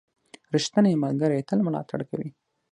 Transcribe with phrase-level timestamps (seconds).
[0.53, 2.29] •ریښتینی ملګری تل ملاتړ کوي.